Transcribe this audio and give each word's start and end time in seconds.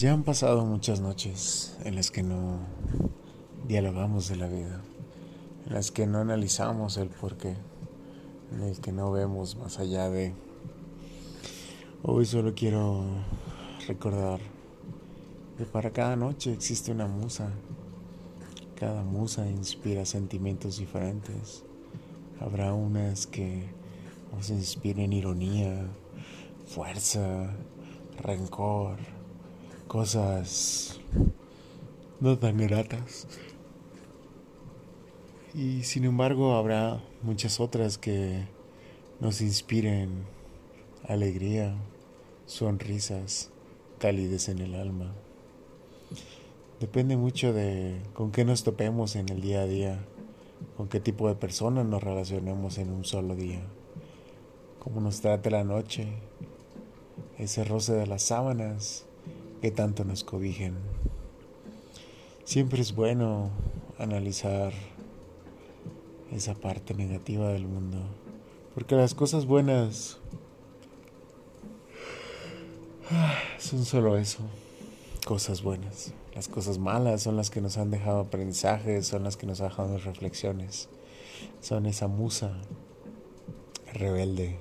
Ya 0.00 0.14
han 0.14 0.22
pasado 0.22 0.64
muchas 0.64 1.02
noches 1.02 1.76
en 1.84 1.94
las 1.94 2.10
que 2.10 2.22
no 2.22 2.56
dialogamos 3.68 4.30
de 4.30 4.36
la 4.36 4.48
vida, 4.48 4.80
en 5.66 5.74
las 5.74 5.90
que 5.90 6.06
no 6.06 6.20
analizamos 6.20 6.96
el 6.96 7.08
porqué, 7.08 7.54
en 8.50 8.62
el 8.62 8.80
que 8.80 8.92
no 8.92 9.12
vemos 9.12 9.56
más 9.56 9.78
allá 9.78 10.08
de... 10.08 10.32
Hoy 12.02 12.24
solo 12.24 12.54
quiero 12.54 13.04
recordar 13.86 14.40
que 15.58 15.66
para 15.66 15.90
cada 15.90 16.16
noche 16.16 16.54
existe 16.54 16.92
una 16.92 17.06
musa. 17.06 17.50
Cada 18.76 19.02
musa 19.02 19.50
inspira 19.50 20.06
sentimientos 20.06 20.78
diferentes. 20.78 21.62
Habrá 22.40 22.72
unas 22.72 23.26
que 23.26 23.68
nos 24.32 24.48
inspiren 24.48 25.12
ironía, 25.12 25.86
fuerza, 26.64 27.54
rencor 28.22 29.19
cosas 29.90 31.00
no 32.20 32.38
tan 32.38 32.58
gratas. 32.58 33.26
Y 35.52 35.82
sin 35.82 36.04
embargo 36.04 36.54
habrá 36.54 37.02
muchas 37.22 37.58
otras 37.58 37.98
que 37.98 38.46
nos 39.18 39.40
inspiren 39.40 40.26
alegría, 41.08 41.74
sonrisas, 42.46 43.50
calidez 43.98 44.48
en 44.48 44.60
el 44.60 44.76
alma. 44.76 45.12
Depende 46.78 47.16
mucho 47.16 47.52
de 47.52 48.00
con 48.14 48.30
qué 48.30 48.44
nos 48.44 48.62
topemos 48.62 49.16
en 49.16 49.28
el 49.28 49.40
día 49.40 49.62
a 49.62 49.66
día, 49.66 49.98
con 50.76 50.86
qué 50.86 51.00
tipo 51.00 51.26
de 51.26 51.34
personas 51.34 51.84
nos 51.84 52.00
relacionemos 52.00 52.78
en 52.78 52.92
un 52.92 53.04
solo 53.04 53.34
día, 53.34 53.62
cómo 54.78 55.00
nos 55.00 55.20
trate 55.20 55.50
la 55.50 55.64
noche, 55.64 56.06
ese 57.38 57.64
roce 57.64 57.94
de 57.94 58.06
las 58.06 58.22
sábanas, 58.22 59.09
que 59.60 59.70
tanto 59.70 60.04
nos 60.04 60.24
cobijen. 60.24 60.74
Siempre 62.44 62.80
es 62.80 62.94
bueno 62.94 63.50
analizar 63.98 64.72
esa 66.32 66.54
parte 66.54 66.94
negativa 66.94 67.48
del 67.48 67.66
mundo, 67.66 67.98
porque 68.74 68.94
las 68.94 69.14
cosas 69.14 69.46
buenas 69.46 70.18
son 73.58 73.84
solo 73.84 74.16
eso, 74.16 74.40
cosas 75.26 75.62
buenas. 75.62 76.14
Las 76.34 76.48
cosas 76.48 76.78
malas 76.78 77.22
son 77.22 77.36
las 77.36 77.50
que 77.50 77.60
nos 77.60 77.76
han 77.76 77.90
dejado 77.90 78.20
aprendizajes, 78.20 79.06
son 79.06 79.24
las 79.24 79.36
que 79.36 79.46
nos 79.46 79.60
han 79.60 79.68
dejado 79.68 79.98
reflexiones, 79.98 80.88
son 81.60 81.86
esa 81.86 82.06
musa 82.06 82.52
rebelde 83.92 84.56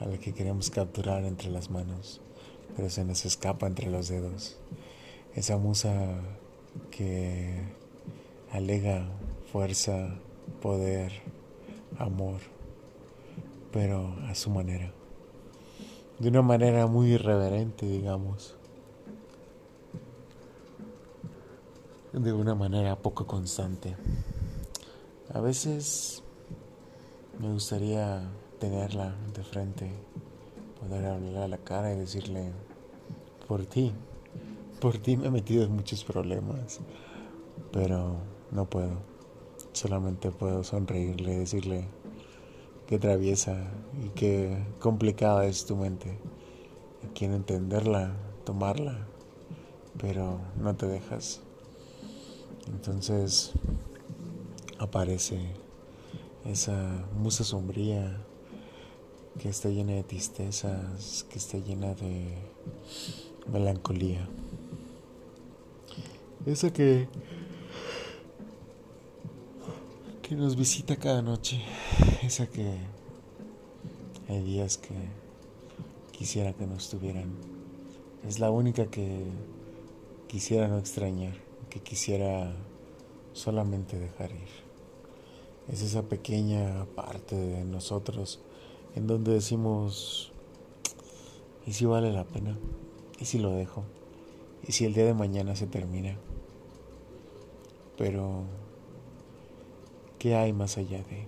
a 0.00 0.06
la 0.06 0.18
que 0.18 0.32
queremos 0.32 0.70
capturar 0.70 1.24
entre 1.24 1.50
las 1.50 1.70
manos 1.70 2.20
pero 2.76 2.90
se 2.90 3.04
nos 3.04 3.24
escapa 3.24 3.66
entre 3.66 3.90
los 3.90 4.08
dedos. 4.08 4.56
Esa 5.34 5.56
musa 5.56 6.20
que 6.90 7.62
alega 8.50 9.08
fuerza, 9.52 10.16
poder, 10.60 11.12
amor, 11.98 12.40
pero 13.72 14.14
a 14.28 14.34
su 14.34 14.50
manera. 14.50 14.92
De 16.18 16.28
una 16.28 16.42
manera 16.42 16.86
muy 16.86 17.12
irreverente, 17.12 17.86
digamos. 17.86 18.56
De 22.12 22.32
una 22.32 22.54
manera 22.54 22.96
poco 22.96 23.26
constante. 23.26 23.96
A 25.32 25.40
veces 25.40 26.22
me 27.40 27.52
gustaría 27.52 28.28
tenerla 28.60 29.16
de 29.34 29.42
frente 29.42 29.90
poder 30.88 31.06
hablarle 31.06 31.38
a 31.38 31.48
la 31.48 31.58
cara 31.58 31.92
y 31.92 31.96
decirle, 31.96 32.52
por 33.48 33.64
ti, 33.66 33.92
por 34.80 34.98
ti 34.98 35.16
me 35.16 35.26
he 35.26 35.30
metido 35.30 35.64
en 35.64 35.72
muchos 35.72 36.04
problemas, 36.04 36.80
pero 37.72 38.16
no 38.50 38.66
puedo. 38.66 39.02
Solamente 39.72 40.30
puedo 40.30 40.62
sonreírle 40.62 41.34
y 41.34 41.38
decirle 41.38 41.88
qué 42.86 42.98
traviesa 42.98 43.56
y 44.04 44.10
qué 44.10 44.64
complicada 44.78 45.46
es 45.46 45.66
tu 45.66 45.76
mente. 45.76 46.18
quiero 47.14 47.34
entenderla, 47.34 48.14
tomarla, 48.44 49.06
pero 49.98 50.40
no 50.56 50.74
te 50.76 50.86
dejas. 50.86 51.40
Entonces 52.68 53.52
aparece 54.78 55.40
esa 56.44 57.06
musa 57.14 57.44
sombría 57.44 58.24
que 59.38 59.48
está 59.48 59.68
llena 59.68 59.92
de 59.92 60.04
tristezas, 60.04 61.26
que 61.28 61.38
está 61.38 61.58
llena 61.58 61.94
de 61.94 62.34
melancolía. 63.50 64.28
Esa 66.46 66.72
que 66.72 67.08
que 70.22 70.36
nos 70.36 70.56
visita 70.56 70.96
cada 70.96 71.20
noche, 71.20 71.60
esa 72.22 72.46
que 72.46 72.78
hay 74.26 74.42
días 74.42 74.78
que 74.78 74.94
quisiera 76.12 76.54
que 76.54 76.66
no 76.66 76.76
estuvieran. 76.76 77.30
Es 78.26 78.38
la 78.38 78.50
única 78.50 78.86
que 78.86 79.26
quisiera 80.26 80.66
no 80.66 80.78
extrañar, 80.78 81.34
que 81.68 81.80
quisiera 81.80 82.54
solamente 83.34 83.98
dejar 83.98 84.30
ir. 84.30 84.48
Es 85.68 85.82
esa 85.82 86.02
pequeña 86.02 86.86
parte 86.94 87.36
de 87.36 87.64
nosotros 87.64 88.40
en 88.94 89.06
donde 89.06 89.32
decimos, 89.32 90.32
¿y 91.66 91.72
si 91.72 91.84
vale 91.84 92.12
la 92.12 92.24
pena? 92.24 92.56
¿Y 93.18 93.24
si 93.24 93.38
lo 93.38 93.50
dejo? 93.50 93.84
¿Y 94.66 94.72
si 94.72 94.84
el 94.84 94.94
día 94.94 95.04
de 95.04 95.14
mañana 95.14 95.56
se 95.56 95.66
termina? 95.66 96.16
Pero, 97.98 98.44
¿qué 100.18 100.36
hay 100.36 100.52
más 100.52 100.78
allá 100.78 100.98
de? 100.98 101.26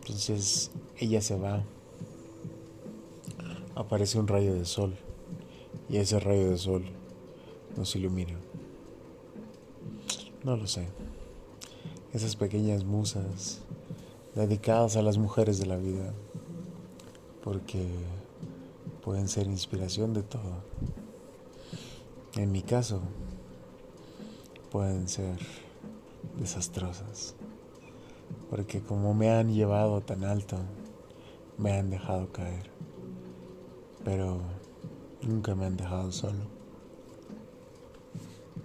Entonces 0.00 0.70
ella 0.98 1.20
se 1.20 1.36
va, 1.36 1.64
aparece 3.74 4.18
un 4.18 4.26
rayo 4.26 4.54
de 4.54 4.64
sol 4.64 4.96
y 5.88 5.98
ese 5.98 6.18
rayo 6.18 6.50
de 6.50 6.58
sol 6.58 6.84
nos 7.76 7.94
ilumina. 7.94 8.38
No 10.44 10.56
lo 10.56 10.66
sé. 10.66 10.88
Esas 12.12 12.36
pequeñas 12.36 12.84
musas 12.84 13.62
dedicadas 14.34 14.96
a 14.96 15.02
las 15.02 15.18
mujeres 15.18 15.58
de 15.58 15.66
la 15.66 15.76
vida, 15.76 16.12
porque 17.42 17.86
pueden 19.02 19.28
ser 19.28 19.46
inspiración 19.46 20.14
de 20.14 20.22
todo. 20.22 20.62
En 22.36 22.50
mi 22.50 22.62
caso, 22.62 23.00
pueden 24.70 25.08
ser 25.08 25.38
desastrosas, 26.38 27.34
porque 28.48 28.80
como 28.80 29.12
me 29.12 29.30
han 29.30 29.52
llevado 29.52 30.00
tan 30.00 30.24
alto, 30.24 30.56
me 31.58 31.72
han 31.72 31.90
dejado 31.90 32.32
caer, 32.32 32.70
pero 34.04 34.40
nunca 35.20 35.54
me 35.54 35.66
han 35.66 35.76
dejado 35.76 36.10
solo. 36.10 36.61